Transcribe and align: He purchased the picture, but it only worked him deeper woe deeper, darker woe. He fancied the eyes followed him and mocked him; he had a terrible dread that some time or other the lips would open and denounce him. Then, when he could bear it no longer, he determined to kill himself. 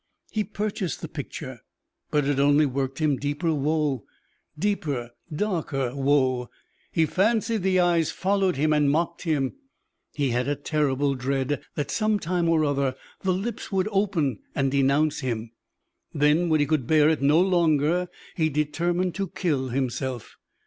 He 0.31 0.43
purchased 0.43 1.01
the 1.01 1.07
picture, 1.07 1.59
but 2.09 2.25
it 2.25 2.39
only 2.39 2.65
worked 2.65 2.97
him 2.97 3.17
deeper 3.17 3.53
woe 3.53 4.03
deeper, 4.57 5.11
darker 5.31 5.95
woe. 5.95 6.49
He 6.91 7.05
fancied 7.05 7.61
the 7.61 7.79
eyes 7.79 8.09
followed 8.09 8.55
him 8.55 8.73
and 8.73 8.89
mocked 8.89 9.25
him; 9.25 9.53
he 10.15 10.29
had 10.31 10.47
a 10.47 10.55
terrible 10.55 11.13
dread 11.13 11.61
that 11.75 11.91
some 11.91 12.17
time 12.17 12.49
or 12.49 12.65
other 12.65 12.95
the 13.21 13.31
lips 13.31 13.71
would 13.71 13.87
open 13.91 14.39
and 14.55 14.71
denounce 14.71 15.19
him. 15.19 15.51
Then, 16.15 16.49
when 16.49 16.59
he 16.59 16.65
could 16.65 16.87
bear 16.87 17.07
it 17.07 17.21
no 17.21 17.39
longer, 17.39 18.07
he 18.35 18.49
determined 18.49 19.13
to 19.13 19.27
kill 19.29 19.69
himself. 19.69 20.35